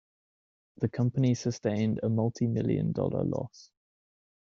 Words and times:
The 0.77 0.89
company 0.89 1.35
sustained 1.35 1.99
a 2.01 2.07
multimillion-dollar 2.07 3.23
loss. 3.23 3.69